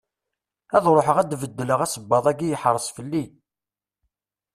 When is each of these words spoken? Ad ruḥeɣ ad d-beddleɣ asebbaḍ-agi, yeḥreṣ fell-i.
Ad 0.75 0.85
ruḥeɣ 0.95 1.17
ad 1.19 1.27
d-beddleɣ 1.29 1.79
asebbaḍ-agi, 1.81 2.47
yeḥreṣ 2.49 2.85
fell-i. 2.95 3.23